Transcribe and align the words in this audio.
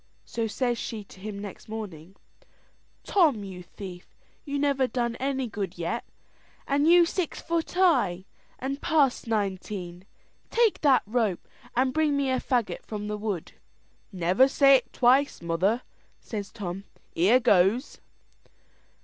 So 0.25 0.47
says 0.47 0.79
she 0.79 1.03
to 1.03 1.19
him 1.19 1.37
next 1.37 1.69
morning, 1.69 2.15
"Tom, 3.03 3.43
you 3.43 3.61
thief, 3.61 4.15
you 4.43 4.57
never 4.57 4.87
done 4.87 5.15
any 5.17 5.45
good 5.47 5.77
yet, 5.77 6.03
and 6.67 6.87
you 6.87 7.05
six 7.05 7.39
foot 7.39 7.73
high, 7.73 8.25
and 8.57 8.81
past 8.81 9.27
nineteen; 9.27 10.05
take 10.49 10.81
that 10.81 11.03
rope 11.05 11.47
and 11.75 11.93
bring 11.93 12.17
me 12.17 12.31
a 12.31 12.39
faggot 12.39 12.83
from 12.83 13.09
the 13.09 13.17
wood." 13.19 13.51
"Never 14.11 14.47
say't 14.47 14.91
twice, 14.91 15.39
mother," 15.39 15.83
says 16.19 16.51
Tom 16.51 16.85
"here 17.13 17.39
goes." 17.39 17.99